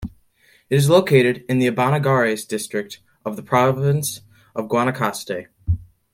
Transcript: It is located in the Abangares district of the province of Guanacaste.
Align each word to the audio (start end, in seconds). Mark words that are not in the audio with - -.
It 0.67 0.77
is 0.77 0.89
located 0.89 1.45
in 1.47 1.59
the 1.59 1.69
Abangares 1.69 2.47
district 2.47 3.01
of 3.23 3.35
the 3.35 3.43
province 3.43 4.21
of 4.55 4.67
Guanacaste. 4.67 5.45